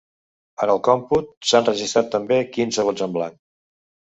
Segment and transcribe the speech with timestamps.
[0.65, 3.37] En el còmput s’han registrat també quinze vots en blanc.